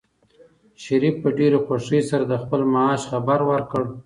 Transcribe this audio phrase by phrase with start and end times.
[0.83, 3.83] شریف په ډېرې خوښۍ سره د خپل معاش خبر ورکړ.